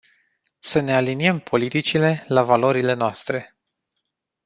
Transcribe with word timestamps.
Să 0.59 0.79
ne 0.79 0.93
aliniem 0.93 1.39
politicile 1.39 2.25
la 2.27 2.43
valorile 2.43 2.93
noastre. 2.93 3.55